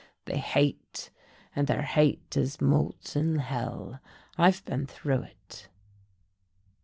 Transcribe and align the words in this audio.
"They 0.25 0.39
hate, 0.39 1.11
and 1.55 1.67
their 1.67 1.83
hate 1.83 2.35
is 2.35 2.59
molten 2.59 3.37
hell. 3.37 3.99
I've 4.35 4.65
been 4.65 4.87
through 4.87 5.21
it." 5.25 5.69